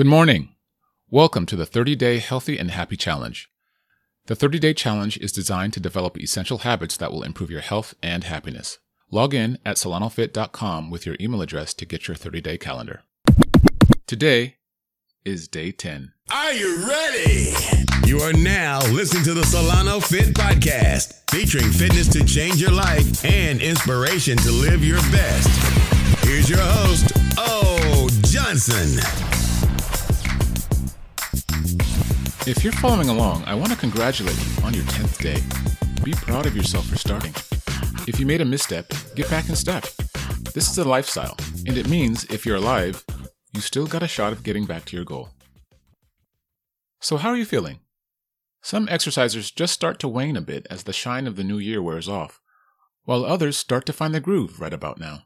[0.00, 0.54] Good morning.
[1.10, 3.50] Welcome to the 30 Day Healthy and Happy Challenge.
[4.28, 7.92] The 30 Day Challenge is designed to develop essential habits that will improve your health
[8.02, 8.78] and happiness.
[9.10, 13.02] Log in at solanofit.com with your email address to get your 30 day calendar.
[14.06, 14.56] Today
[15.26, 16.14] is day 10.
[16.32, 17.52] Are you ready?
[18.06, 23.22] You are now listening to the Solano Fit Podcast, featuring fitness to change your life
[23.22, 26.24] and inspiration to live your best.
[26.24, 28.08] Here's your host, O.
[28.22, 29.29] Johnson.
[32.46, 36.02] If you're following along, I want to congratulate you on your 10th day.
[36.02, 37.34] Be proud of yourself for starting.
[38.08, 39.84] If you made a misstep, get back in step.
[40.54, 43.04] This is a lifestyle, and it means if you're alive,
[43.52, 45.28] you still got a shot of getting back to your goal.
[46.98, 47.80] So, how are you feeling?
[48.62, 51.82] Some exercisers just start to wane a bit as the shine of the new year
[51.82, 52.40] wears off,
[53.04, 55.24] while others start to find the groove right about now.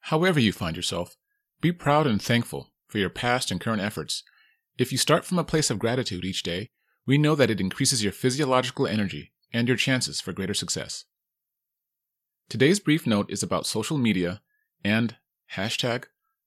[0.00, 1.16] However, you find yourself,
[1.60, 4.24] be proud and thankful for your past and current efforts.
[4.80, 6.70] If you start from a place of gratitude each day,
[7.04, 11.04] we know that it increases your physiological energy and your chances for greater success.
[12.48, 14.40] Today's brief note is about social media
[14.82, 15.16] and
[15.52, 16.04] hashtag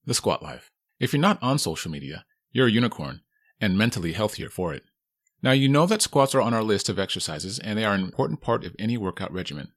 [0.07, 0.71] the squat life.
[0.99, 3.21] If you're not on social media, you're a unicorn
[3.61, 4.81] and mentally healthier for it.
[5.43, 8.03] Now, you know that squats are on our list of exercises and they are an
[8.03, 9.73] important part of any workout regimen.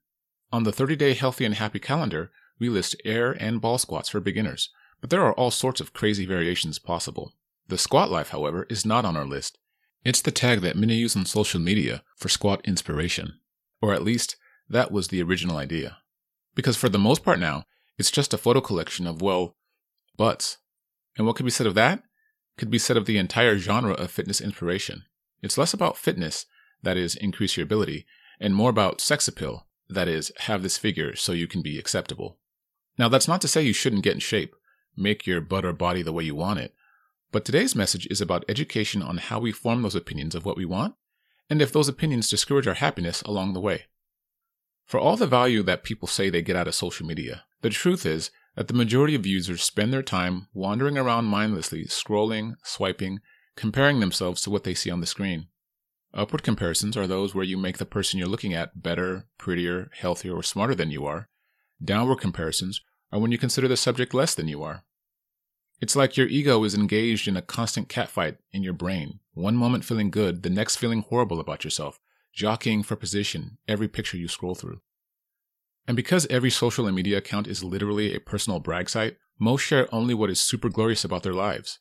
[0.51, 4.19] On the 30 day healthy and happy calendar, we list air and ball squats for
[4.19, 7.35] beginners, but there are all sorts of crazy variations possible.
[7.67, 9.57] The squat life, however, is not on our list.
[10.05, 13.39] It's the tag that many use on social media for squat inspiration.
[13.81, 14.37] Or at least,
[14.69, 15.97] that was the original idea.
[16.55, 17.65] Because for the most part now,
[17.97, 19.55] it's just a photo collection of, well,
[20.15, 20.57] butts.
[21.17, 22.03] And what could be said of that?
[22.57, 25.03] Could be said of the entire genre of fitness inspiration.
[25.41, 26.45] It's less about fitness,
[26.83, 28.05] that is, increase your ability,
[28.39, 32.37] and more about sex appeal, that is, have this figure so you can be acceptable.
[32.97, 34.55] Now, that's not to say you shouldn't get in shape,
[34.95, 36.73] make your butt or body the way you want it,
[37.31, 40.65] but today's message is about education on how we form those opinions of what we
[40.65, 40.95] want,
[41.49, 43.85] and if those opinions discourage our happiness along the way.
[44.85, 48.05] For all the value that people say they get out of social media, the truth
[48.05, 53.19] is that the majority of users spend their time wandering around mindlessly, scrolling, swiping,
[53.55, 55.47] comparing themselves to what they see on the screen.
[56.13, 60.33] Upward comparisons are those where you make the person you're looking at better, prettier, healthier,
[60.33, 61.27] or smarter than you are.
[61.83, 64.83] Downward comparisons are when you consider the subject less than you are.
[65.79, 69.85] It's like your ego is engaged in a constant catfight in your brain, one moment
[69.85, 71.99] feeling good, the next feeling horrible about yourself,
[72.33, 74.81] jockeying for position every picture you scroll through.
[75.87, 79.93] And because every social and media account is literally a personal brag site, most share
[79.93, 81.79] only what is super glorious about their lives.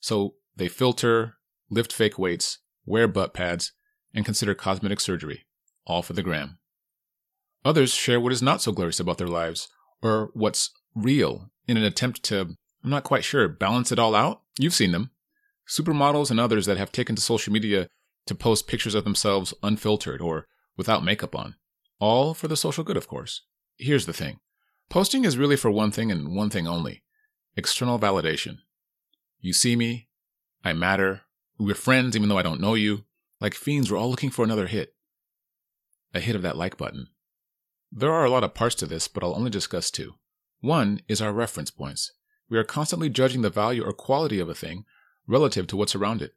[0.00, 1.34] So they filter,
[1.70, 3.72] lift fake weights, wear butt pads,
[4.14, 5.44] and consider cosmetic surgery,
[5.86, 6.58] all for the gram.
[7.64, 9.68] Others share what is not so glorious about their lives,
[10.02, 14.42] or what's real, in an attempt to I'm not quite sure, balance it all out?
[14.58, 15.10] You've seen them.
[15.66, 17.88] Supermodels and others that have taken to social media
[18.26, 20.46] to post pictures of themselves unfiltered or
[20.76, 21.54] without makeup on.
[21.98, 23.42] All for the social good, of course.
[23.78, 24.40] Here's the thing
[24.90, 27.02] posting is really for one thing and one thing only
[27.56, 28.58] external validation.
[29.40, 30.08] You see me,
[30.62, 31.22] I matter,
[31.58, 33.04] we're friends even though I don't know you.
[33.40, 34.94] Like fiends, we're all looking for another hit.
[36.12, 37.08] A hit of that like button.
[37.90, 40.14] There are a lot of parts to this, but I'll only discuss two.
[40.60, 42.12] One is our reference points
[42.48, 44.84] we are constantly judging the value or quality of a thing
[45.26, 46.32] relative to what's around it.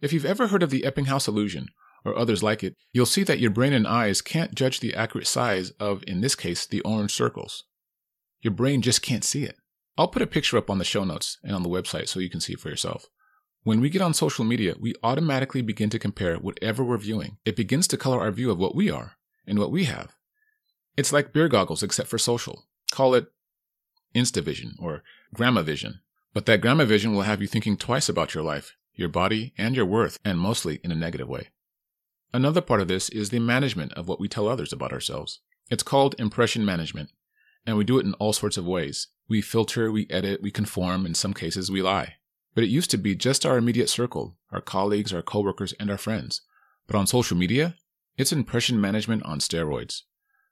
[0.00, 1.68] If you've ever heard of the Ebbinghaus illusion,
[2.04, 5.26] or others like it, you'll see that your brain and eyes can't judge the accurate
[5.26, 7.64] size of, in this case, the orange circles.
[8.40, 9.56] Your brain just can't see it.
[9.98, 12.30] I'll put a picture up on the show notes and on the website so you
[12.30, 13.06] can see it for yourself.
[13.62, 17.36] When we get on social media, we automatically begin to compare whatever we're viewing.
[17.44, 19.16] It begins to color our view of what we are
[19.46, 20.16] and what we have.
[20.96, 22.64] It's like beer goggles except for social.
[22.90, 23.26] Call it
[24.14, 25.02] InstaVision or
[25.34, 26.00] GramaVision.
[26.32, 29.86] But that GramaVision will have you thinking twice about your life, your body, and your
[29.86, 31.48] worth, and mostly in a negative way.
[32.32, 35.40] Another part of this is the management of what we tell others about ourselves.
[35.70, 37.10] It's called impression management,
[37.66, 39.08] and we do it in all sorts of ways.
[39.28, 42.14] We filter, we edit, we conform, in some cases we lie.
[42.54, 45.98] But it used to be just our immediate circle, our colleagues, our coworkers, and our
[45.98, 46.42] friends.
[46.86, 47.76] But on social media,
[48.16, 50.02] it's impression management on steroids.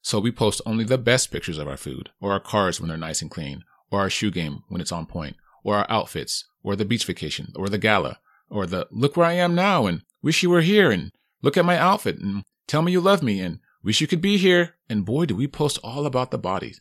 [0.02, 2.98] So we post only the best pictures of our food, or our cars when they're
[2.98, 6.76] nice and clean, or our shoe game when it's on point, or our outfits, or
[6.76, 8.18] the beach vacation, or the gala,
[8.48, 11.12] or the look where I am now and wish you were here and
[11.42, 14.36] look at my outfit and tell me you love me and wish you could be
[14.36, 14.74] here.
[14.88, 16.80] And boy, do we post all about the bodies.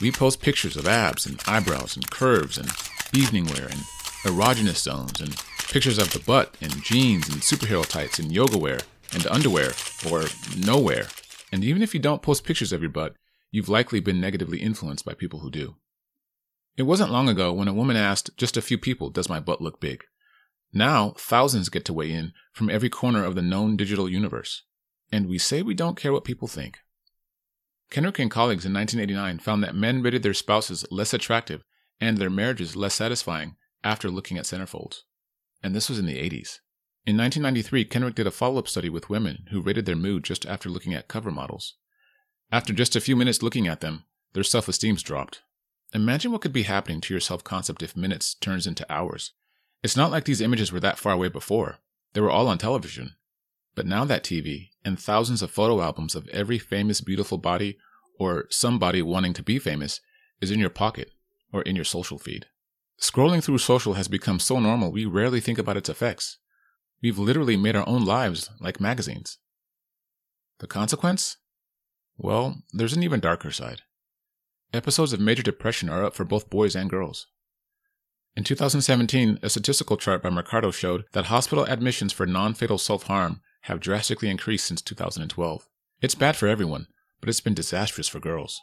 [0.00, 2.70] We post pictures of abs and eyebrows and curves and
[3.12, 3.80] evening wear and
[4.24, 5.36] erogenous zones and
[5.68, 8.80] pictures of the butt and jeans and superhero tights and yoga wear
[9.12, 9.72] and underwear
[10.10, 10.24] or
[10.56, 11.08] nowhere
[11.52, 13.14] and even if you don't post pictures of your butt,
[13.50, 15.76] you've likely been negatively influenced by people who do.
[16.76, 19.60] It wasn't long ago when a woman asked just a few people, Does my butt
[19.60, 20.04] look big?
[20.72, 24.64] Now, thousands get to weigh in from every corner of the known digital universe.
[25.10, 26.78] And we say we don't care what people think.
[27.90, 31.62] Kenrick and colleagues in 1989 found that men rated their spouses less attractive
[32.00, 34.98] and their marriages less satisfying after looking at centerfolds.
[35.62, 36.58] And this was in the 80s.
[37.08, 40.44] In 1993, Kenrick did a follow up study with women who rated their mood just
[40.44, 41.72] after looking at cover models.
[42.52, 45.40] After just a few minutes looking at them, their self esteems dropped.
[45.94, 49.32] Imagine what could be happening to your self concept if minutes turns into hours.
[49.82, 51.78] It's not like these images were that far away before.
[52.12, 53.14] They were all on television.
[53.74, 57.78] But now that TV and thousands of photo albums of every famous, beautiful body
[58.18, 60.02] or somebody wanting to be famous
[60.42, 61.12] is in your pocket
[61.54, 62.48] or in your social feed.
[63.00, 66.36] Scrolling through social has become so normal we rarely think about its effects.
[67.00, 69.38] We've literally made our own lives like magazines.
[70.58, 71.36] The consequence?
[72.16, 73.82] Well, there's an even darker side.
[74.72, 77.26] Episodes of major depression are up for both boys and girls.
[78.34, 83.04] In 2017, a statistical chart by Mercado showed that hospital admissions for non fatal self
[83.04, 85.68] harm have drastically increased since 2012.
[86.00, 86.86] It's bad for everyone,
[87.20, 88.60] but it's been disastrous for girls.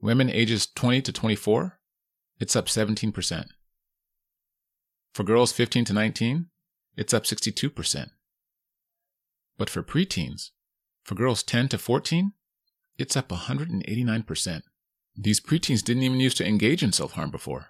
[0.00, 1.78] Women ages 20 to 24,
[2.38, 3.46] it's up 17%.
[5.12, 6.46] For girls 15 to 19,
[6.96, 8.10] it's up 62%.
[9.58, 10.50] But for preteens,
[11.02, 12.32] for girls 10 to 14,
[12.98, 14.62] it's up 189%.
[15.16, 17.68] These preteens didn't even used to engage in self harm before.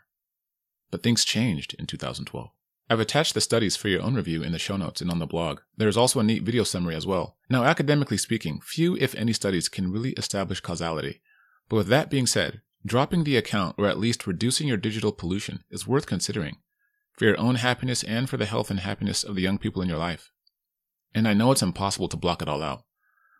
[0.90, 2.50] But things changed in 2012.
[2.88, 5.26] I've attached the studies for your own review in the show notes and on the
[5.26, 5.60] blog.
[5.76, 7.36] There is also a neat video summary as well.
[7.50, 11.20] Now, academically speaking, few, if any, studies can really establish causality.
[11.68, 15.64] But with that being said, dropping the account or at least reducing your digital pollution
[15.68, 16.58] is worth considering
[17.16, 19.88] for your own happiness and for the health and happiness of the young people in
[19.88, 20.30] your life.
[21.14, 22.84] And I know it's impossible to block it all out.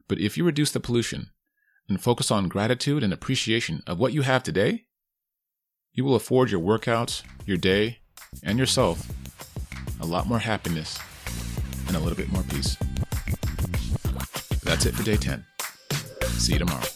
[0.08, 1.30] But if you reduce the pollution
[1.88, 4.86] and focus on gratitude and appreciation of what you have today,
[5.92, 7.98] you will afford your workouts, your day,
[8.42, 9.10] and yourself
[10.00, 10.98] a lot more happiness
[11.86, 12.76] and a little bit more peace.
[14.62, 15.44] That's it for day 10.
[16.38, 16.95] See you tomorrow.